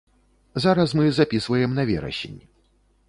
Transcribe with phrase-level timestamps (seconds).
[0.63, 2.39] Зараз мы запісваем на верасень.